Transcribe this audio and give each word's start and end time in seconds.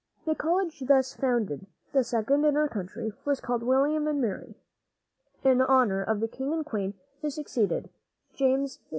The 0.25 0.33
college 0.33 0.79
thus 0.87 1.13
founded 1.13 1.67
the 1.93 2.03
second 2.03 2.43
in 2.43 2.57
our 2.57 2.67
country 2.67 3.13
was 3.23 3.39
called 3.39 3.61
William 3.61 4.07
and 4.07 4.19
Mary, 4.19 4.55
in 5.43 5.61
honor 5.61 6.01
of 6.01 6.21
the 6.21 6.27
king 6.27 6.51
and 6.53 6.65
queen 6.65 6.95
who 7.21 7.29
succeeded 7.29 7.87
James 8.33 8.79
II. 8.81 8.85